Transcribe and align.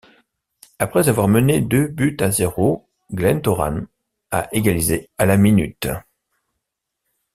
Après 0.79 1.09
avoir 1.09 1.27
mené 1.27 1.61
deux 1.61 1.85
buts 1.87 2.17
à 2.21 2.31
zéro; 2.31 2.87
Glentoran 3.13 3.81
a 4.31 4.49
égalisé 4.51 5.11
à 5.19 5.27
la 5.27 5.37
minute. 5.37 5.89